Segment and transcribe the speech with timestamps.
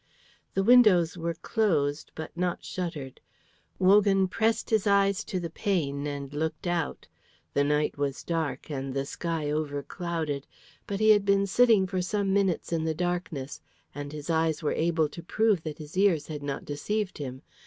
[0.55, 3.21] The windows were closed, but not shuttered.
[3.77, 7.07] Wogan pressed his eyes to the pane and looked out.
[7.53, 10.45] The night was dark, and the sky overclouded.
[10.87, 13.61] But he had been sitting for some minutes in the darkness,
[13.93, 17.43] and his eyes were able to prove that his ears had not deceived him.